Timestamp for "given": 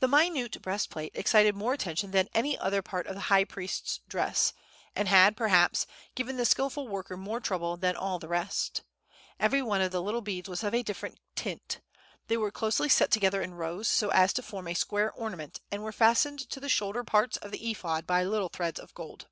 6.14-6.36